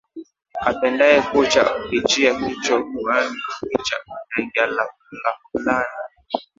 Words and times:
Apendae 0.69 1.21
kucha 1.31 1.61
ukichia 1.77 2.35
kicho 2.39 2.75
yani 3.07 3.37
ukicha 3.63 3.95
utangia 4.09 4.65
lahaulani. 4.75 5.87